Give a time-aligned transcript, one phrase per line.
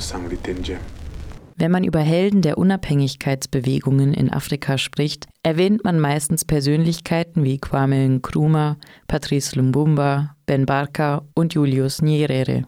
[0.00, 0.78] sang litenjem
[1.56, 8.08] Wenn man über Helden der Unabhängigkeitsbewegungen in Afrika spricht, erwähnt man meistens Persönlichkeiten wie Kwame
[8.08, 8.76] Nkrumah,
[9.06, 12.64] Patrice Lumbumba, Ben Barka und Julius Nyerere.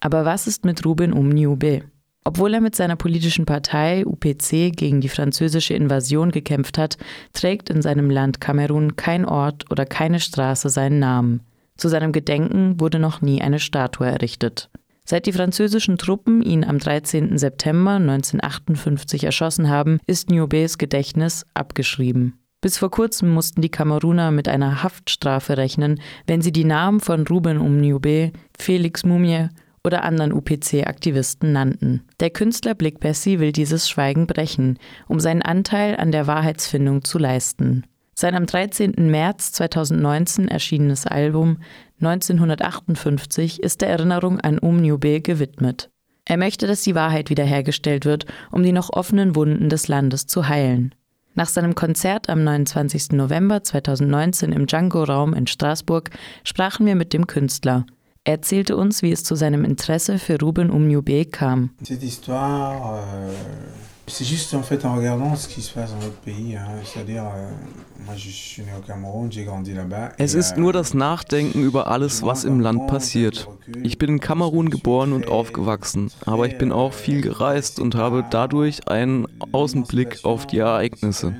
[0.00, 1.82] Aber was ist mit Ruben Umniube?
[2.26, 6.98] Obwohl er mit seiner politischen Partei UPC gegen die französische Invasion gekämpft hat,
[7.32, 11.42] trägt in seinem Land Kamerun kein Ort oder keine Straße seinen Namen.
[11.76, 14.70] Zu seinem Gedenken wurde noch nie eine Statue errichtet.
[15.04, 17.38] Seit die französischen Truppen ihn am 13.
[17.38, 22.40] September 1958 erschossen haben, ist Niobes Gedächtnis abgeschrieben.
[22.60, 27.24] Bis vor kurzem mussten die Kameruner mit einer Haftstrafe rechnen, wenn sie die Namen von
[27.24, 29.48] Ruben Umniube, Felix Mumie
[29.86, 32.02] oder anderen UPC-Aktivisten nannten.
[32.20, 37.18] Der Künstler Blick Bessie will dieses Schweigen brechen, um seinen Anteil an der Wahrheitsfindung zu
[37.18, 37.84] leisten.
[38.14, 38.94] Sein am 13.
[38.96, 41.58] März 2019 erschienenes Album
[42.00, 45.90] 1958 ist der Erinnerung an Umniube gewidmet.
[46.24, 50.48] Er möchte, dass die Wahrheit wiederhergestellt wird, um die noch offenen Wunden des Landes zu
[50.48, 50.94] heilen.
[51.34, 53.12] Nach seinem Konzert am 29.
[53.12, 56.10] November 2019 im Django-Raum in Straßburg
[56.42, 57.84] sprachen wir mit dem Künstler.
[58.26, 61.70] Er erzählte uns, wie es zu seinem Interesse für Ruben Umniube kam.
[61.84, 63.32] Cette histoire, euh,
[64.08, 66.56] c'est juste en fait en regardant ce qui se passe dans notre pays.
[66.56, 66.66] Hein.
[66.84, 67.50] C'est-à-dire, euh,
[68.04, 70.10] moi je suis né au Cameroun, j'ai grandi là-bas.
[70.18, 73.46] Es ist euh, nur das Nachdenken über alles, was im Land passiert.
[73.84, 78.24] Ich bin in Kamerun geboren und aufgewachsen, aber ich bin auch viel gereist und habe
[78.28, 81.32] dadurch einen Außenblick auf die Ereignisse.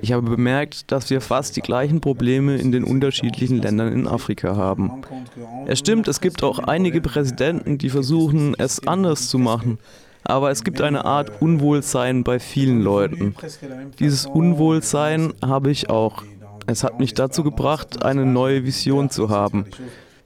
[0.00, 4.56] Ich habe bemerkt, dass wir fast die gleichen Probleme in den unterschiedlichen Ländern in Afrika
[4.56, 5.02] haben.
[5.66, 9.78] Es stimmt, es gibt auch einige Präsidenten, die versuchen, es anders zu machen.
[10.24, 13.34] Aber es gibt eine Art Unwohlsein bei vielen Leuten.
[13.98, 16.22] Dieses Unwohlsein habe ich auch.
[16.66, 19.64] Es hat mich dazu gebracht, eine neue Vision zu haben.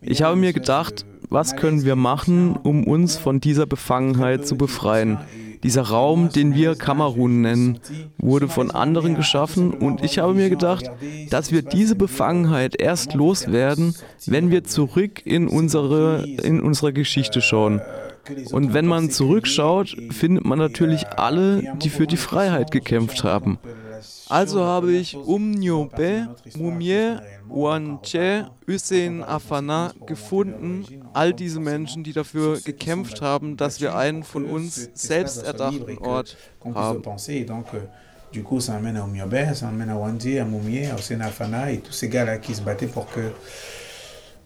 [0.03, 5.19] Ich habe mir gedacht, was können wir machen, um uns von dieser Befangenheit zu befreien?
[5.67, 7.81] Dieser Raum, den wir Kamerun nennen,
[8.19, 10.89] wurde von anderen geschaffen und ich habe mir gedacht,
[11.31, 13.97] dass wir diese Befangenheit erst loswerden,
[14.27, 17.81] wenn wir zurück in unsere, in unsere Geschichte schauen.
[18.53, 23.59] Und wenn man zurückschaut, findet man natürlich alle, die für die Freiheit gekämpft haben.
[24.29, 27.17] Also habe ich Umnyobe, Mumie,
[27.49, 34.45] Wanche, Hussein Afana gefunden, all diese Menschen, die dafür gekämpft haben, dass wir einen von
[34.45, 37.03] uns selbst erdachten Ort haben.
[38.33, 41.71] Du coup, ça amène à Oumiobe, ça amène à Wandji, à Moumié, à Hossein Afana
[41.71, 43.33] et tous ces gars-là qui se battaient pour que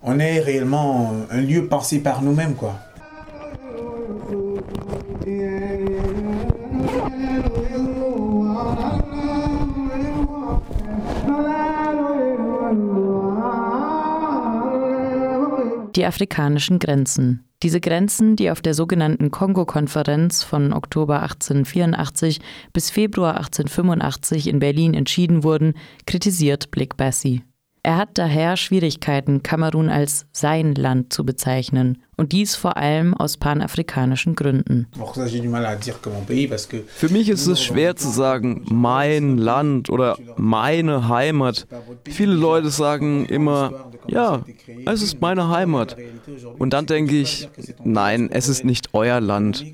[0.03, 2.79] on ait réellement un lieu pensé par nous-mêmes, quoi.
[16.00, 17.44] Die afrikanischen Grenzen.
[17.62, 22.41] Diese Grenzen, die auf der sogenannten Kongo-Konferenz von Oktober 1884
[22.72, 25.75] bis Februar 1885 in Berlin entschieden wurden,
[26.06, 27.43] kritisiert Blick Bassi.
[27.83, 33.39] Er hat daher Schwierigkeiten, Kamerun als sein Land zu bezeichnen, und dies vor allem aus
[33.39, 34.87] panafrikanischen Gründen.
[36.87, 41.67] Für mich ist es schwer zu sagen, mein Land oder meine Heimat.
[42.07, 44.45] Viele Leute sagen immer, ja,
[44.85, 45.97] es ist meine Heimat.
[46.59, 47.49] Und dann denke ich,
[47.83, 49.65] nein, es ist nicht euer Land.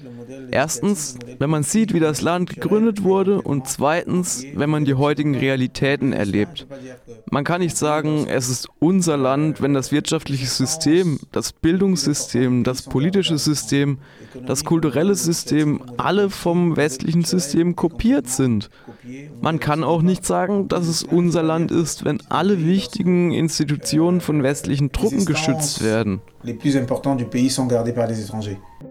[0.52, 5.34] Erstens, wenn man sieht, wie das Land gegründet wurde und zweitens, wenn man die heutigen
[5.34, 6.68] Realitäten erlebt.
[7.30, 12.82] Man kann nicht sagen, es ist unser Land, wenn das wirtschaftliche System, das Bildungssystem, das
[12.82, 13.98] politische System,
[14.46, 18.70] das kulturelle System alle vom westlichen System kopiert sind.
[19.40, 24.44] Man kann auch nicht sagen, dass es unser Land ist, wenn alle wichtigen Institutionen von
[24.44, 26.20] westlichen Truppen geschützt werden.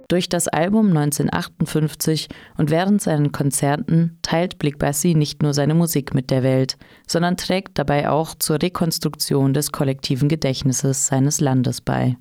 [0.08, 6.14] Durch das Album 1958 und während seinen Konzerten teilt Blick Bassi nicht nur seine Musik
[6.14, 12.18] mit der Welt, sondern trägt dabei auch zur Rekonstruktion des kollektiven Gedächtnisses seines Landes bei.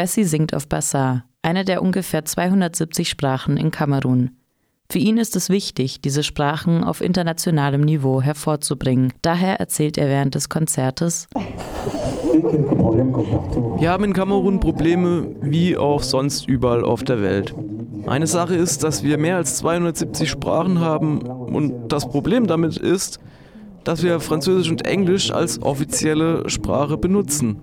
[0.00, 4.30] Bessie singt auf Bassar, eine der ungefähr 270 Sprachen in Kamerun.
[4.90, 9.12] Für ihn ist es wichtig, diese Sprachen auf internationalem Niveau hervorzubringen.
[9.20, 11.28] Daher erzählt er während des Konzertes.
[13.76, 17.54] Wir haben in Kamerun Probleme wie auch sonst überall auf der Welt.
[18.06, 23.20] Eine Sache ist, dass wir mehr als 270 Sprachen haben und das Problem damit ist,
[23.84, 27.60] dass wir Französisch und Englisch als offizielle Sprache benutzen.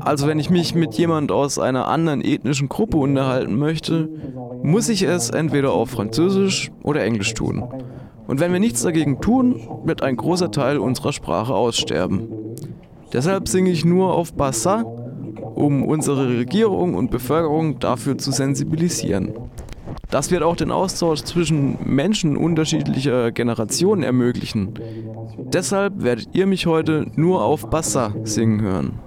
[0.00, 4.08] Also wenn ich mich mit jemand aus einer anderen ethnischen Gruppe unterhalten möchte,
[4.62, 7.64] muss ich es entweder auf Französisch oder Englisch tun.
[8.26, 12.28] Und wenn wir nichts dagegen tun, wird ein großer Teil unserer Sprache aussterben.
[13.12, 14.84] Deshalb singe ich nur auf Bassa,
[15.54, 19.32] um unsere Regierung und Bevölkerung dafür zu sensibilisieren.
[20.10, 24.74] Das wird auch den Austausch zwischen Menschen unterschiedlicher Generationen ermöglichen.
[25.38, 28.98] Deshalb werdet ihr mich heute nur auf Bassa singen hören.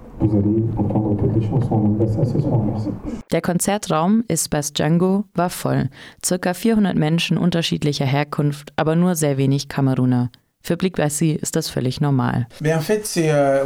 [3.32, 5.90] Der Konzertraum Espace Django war voll.
[6.24, 10.30] Circa 400 Menschen unterschiedlicher Herkunft, aber nur sehr wenig Kameruner.
[10.62, 12.48] Für Blick Bassi ist das völlig normal.
[12.60, 13.64] Euh,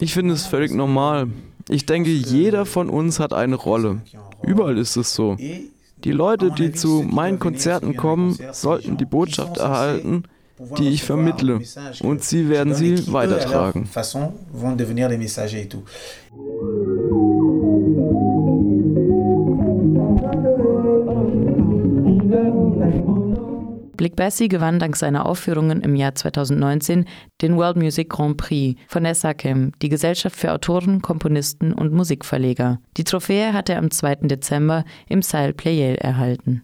[0.00, 1.28] ich finde es völlig normal.
[1.68, 4.02] Ich denke, jeder von uns hat eine Rolle.
[4.42, 5.36] Überall ist es so.
[6.04, 10.24] Die Leute, die zu meinen Konzerten kommen, sollten die Botschaft erhalten,
[10.78, 11.60] die ich vermittle.
[12.02, 13.88] Und sie werden sie weitertragen.
[23.96, 27.06] Blick Bessie gewann dank seiner Aufführungen im Jahr 2019
[27.40, 32.78] den World Music Grand Prix von der SACEM, die Gesellschaft für Autoren, Komponisten und Musikverleger.
[32.98, 34.16] Die Trophäe hat er am 2.
[34.26, 36.62] Dezember im Salle Pleyel erhalten.